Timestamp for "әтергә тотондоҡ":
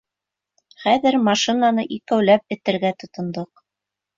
2.57-3.67